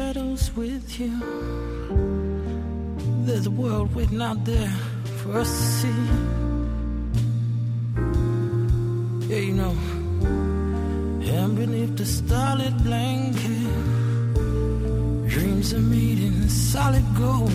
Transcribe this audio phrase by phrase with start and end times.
[0.00, 1.12] shadows with you.
[3.26, 4.72] There's a world waiting out there
[5.18, 6.02] for us to see.
[9.30, 9.74] Yeah, you know.
[11.36, 13.72] And beneath the starlit blanket,
[15.34, 17.52] dreams are made in solid gold.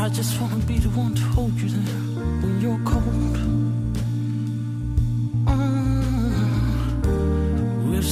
[0.00, 2.04] I just wanna be the one to hold you there
[2.42, 3.69] when you're cold.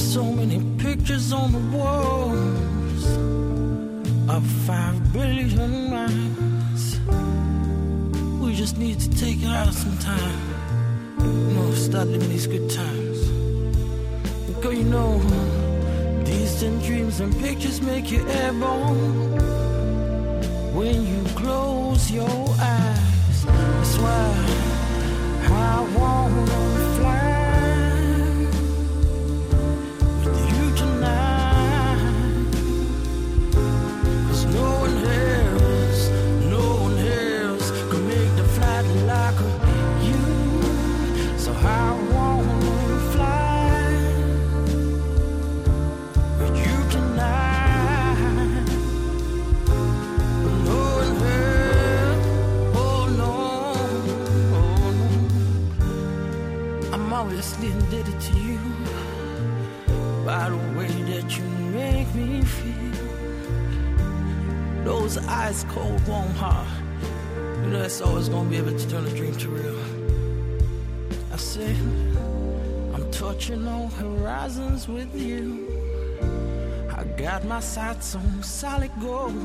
[0.09, 3.05] so many pictures on the walls
[4.27, 6.99] of five billion minds.
[8.41, 10.41] We just need to take it out some time.
[11.19, 13.19] You know, start living these good times.
[14.47, 15.21] Because you know,
[16.25, 19.35] distant dreams and pictures make you airborne.
[20.73, 24.29] When you close your eyes, that's why
[25.51, 26.78] I want
[65.31, 66.67] Ice cold, warm heart.
[67.63, 69.79] You know that's always gonna be able to turn a dream to real.
[71.31, 71.77] I said,
[72.95, 75.67] I'm touching on horizons with you.
[76.91, 79.35] I got my sights on solid gold.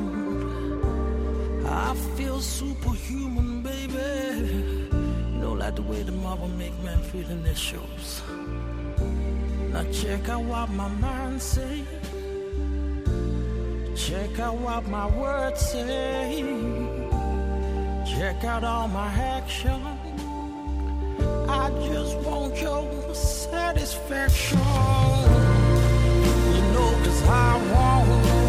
[1.66, 4.88] I feel superhuman, baby.
[5.32, 8.22] You know, like the way the marble make man feel in their shoes.
[9.70, 11.86] Now check out what my mind says.
[14.06, 16.42] Check out what my words say.
[18.04, 19.80] Check out all my action.
[21.49, 24.58] I just want your satisfaction.
[26.54, 28.43] You know, cause I want.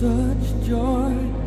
[0.00, 1.37] such joy.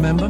[0.00, 0.29] Remember?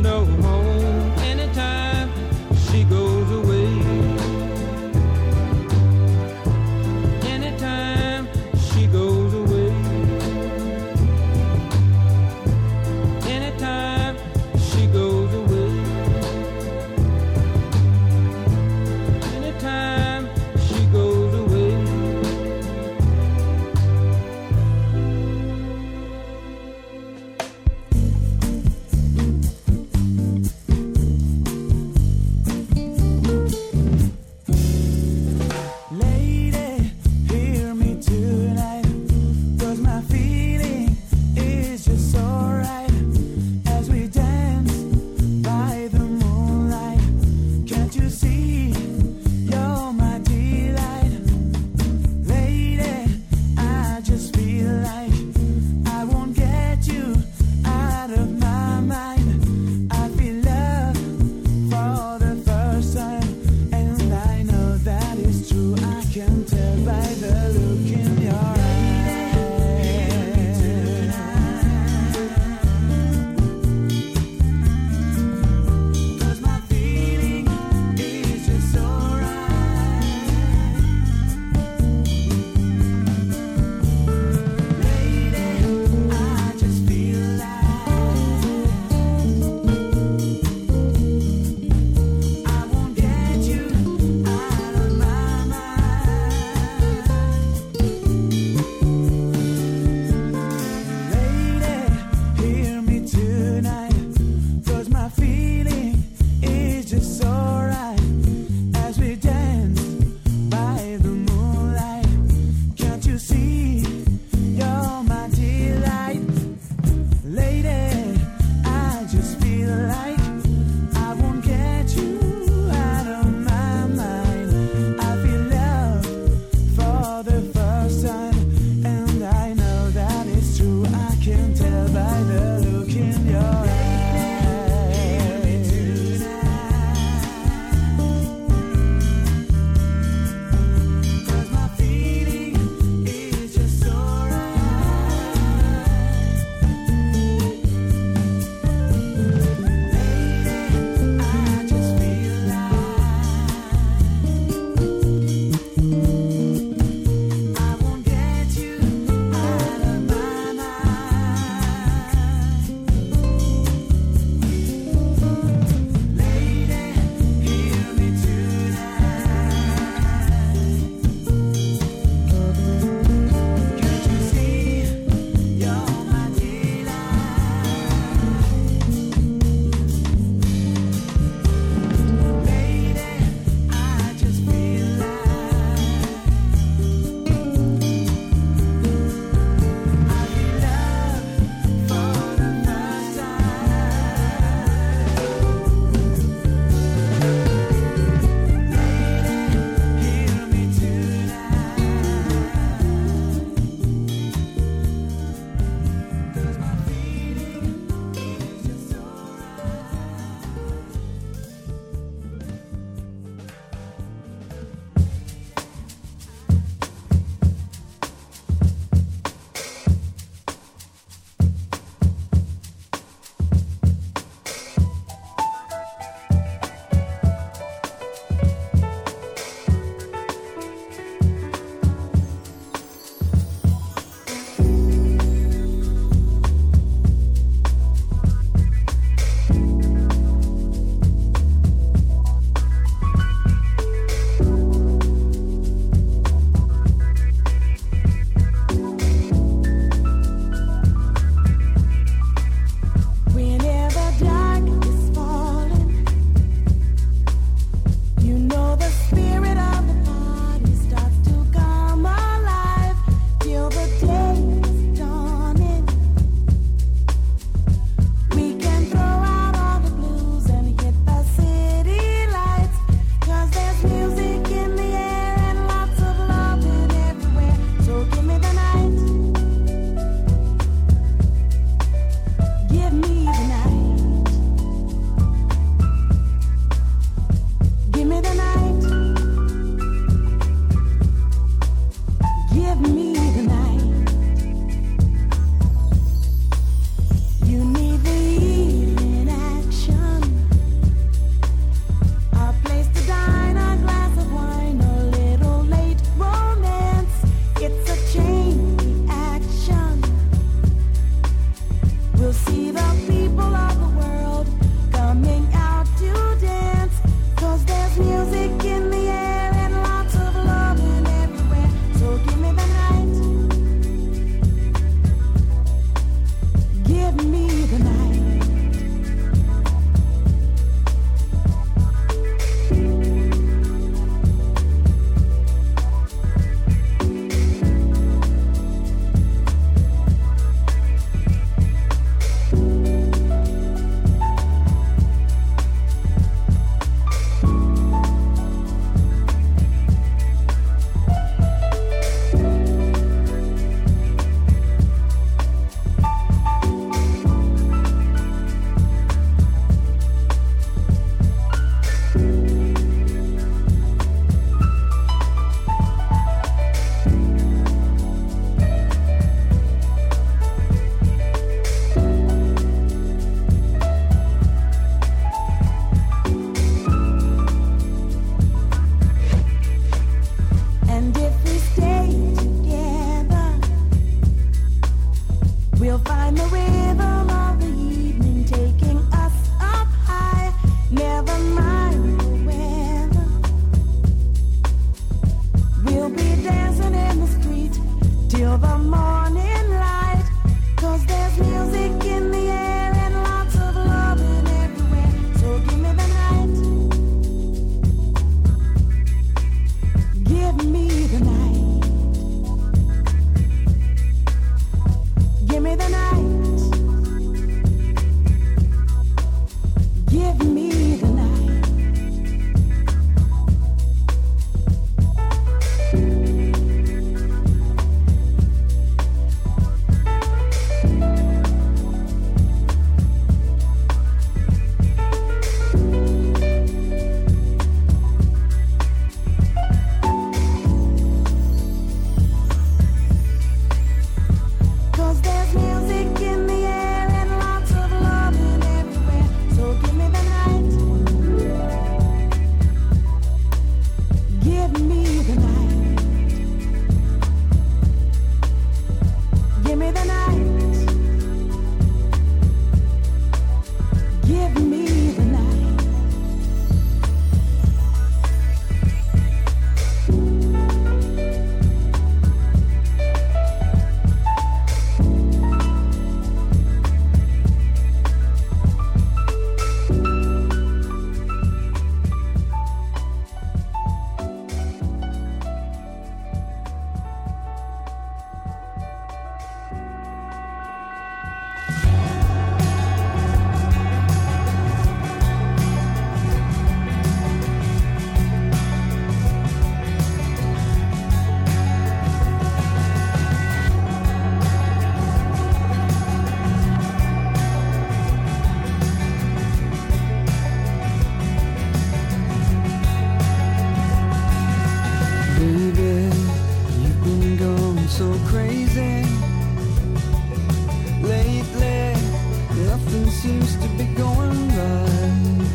[523.21, 525.45] seems to be going right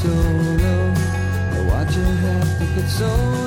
[0.00, 0.08] so
[0.62, 0.92] low.
[1.54, 3.45] I watch it to get so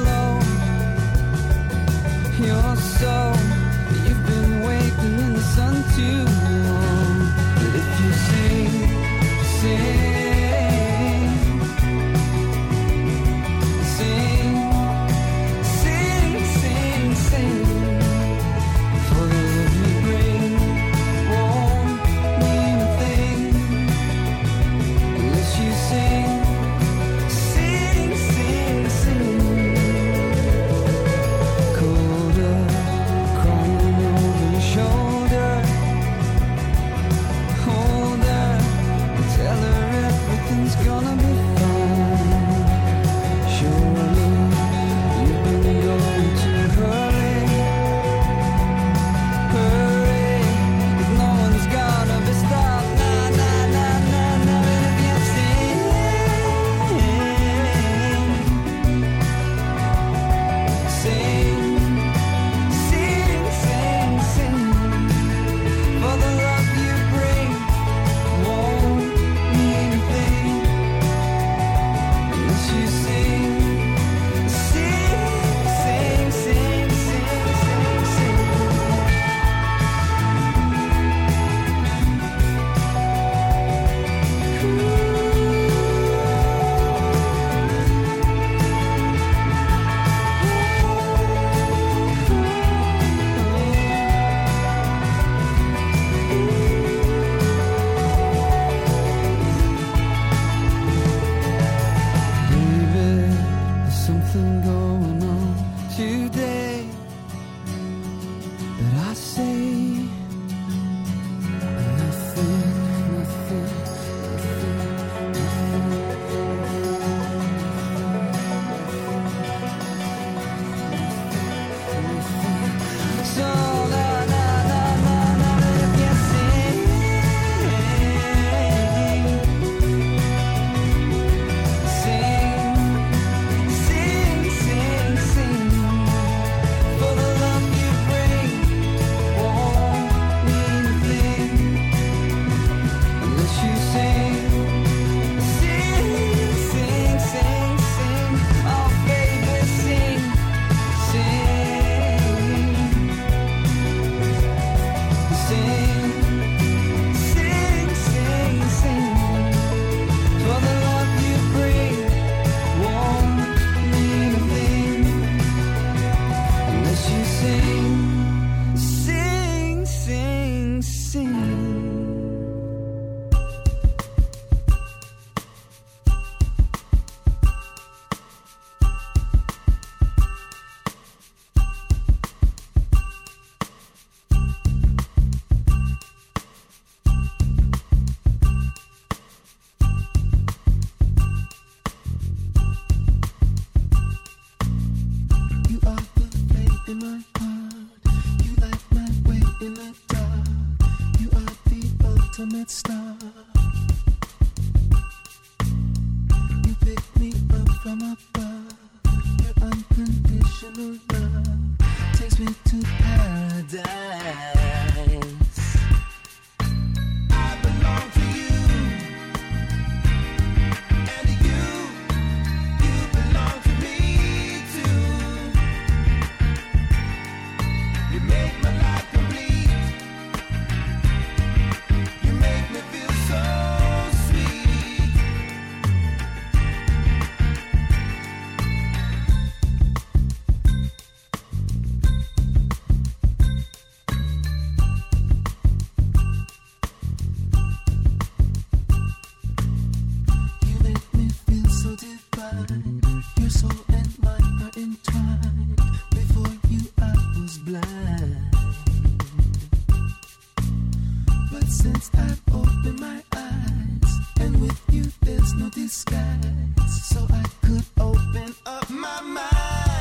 [261.81, 264.11] since I've opened my eyes,
[264.41, 269.98] and with you there's no disguise, so I could open up my mind.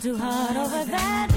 [0.00, 1.35] Too hard over that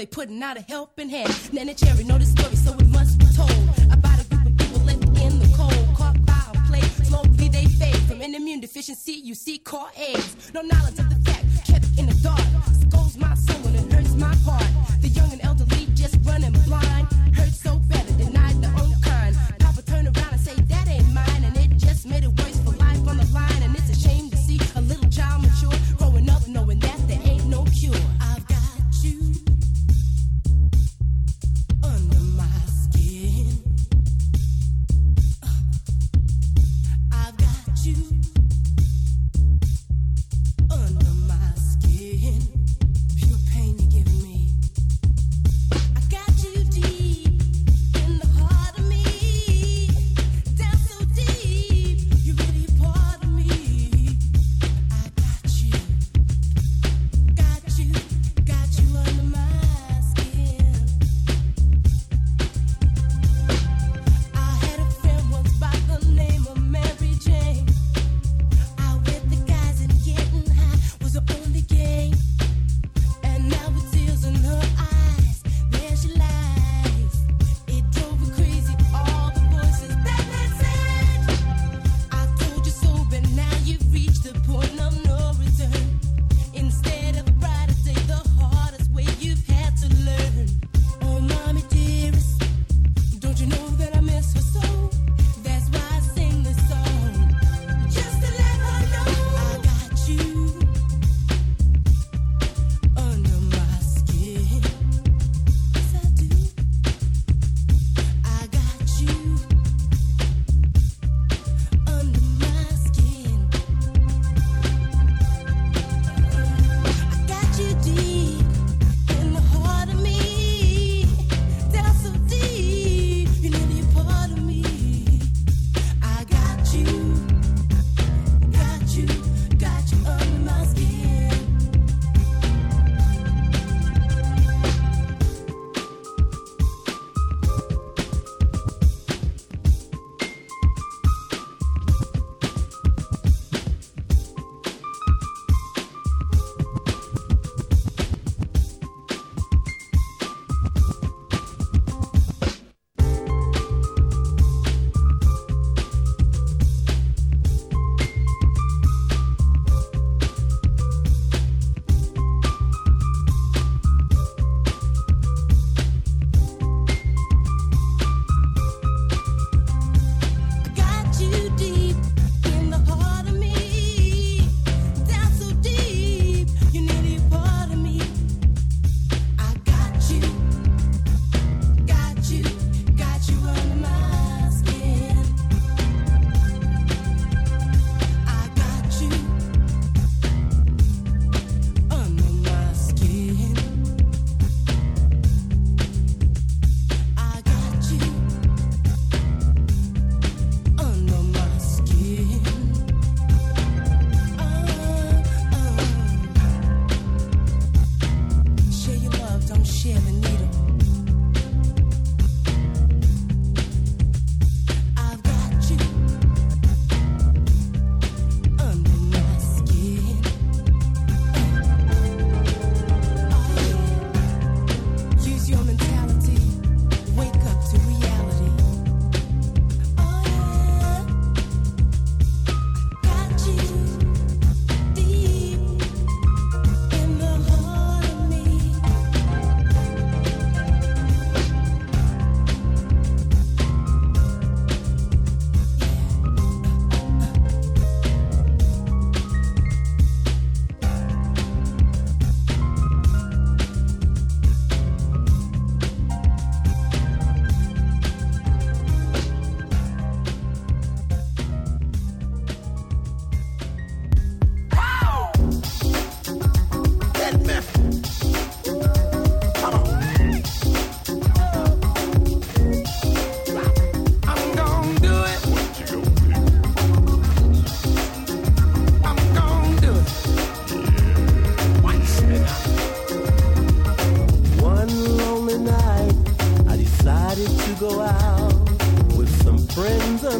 [0.00, 1.30] they putting out a helping hand.
[1.52, 2.56] Nanny Cherry know the story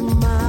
[0.01, 0.40] my